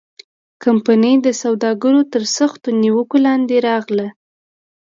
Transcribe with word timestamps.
کمپنۍ 0.63 1.15
د 1.25 1.27
سوداګرو 1.41 2.01
تر 2.13 2.23
سختو 2.37 2.69
نیوکو 2.81 3.17
لاندې 3.25 3.55
راغله. 3.67 4.07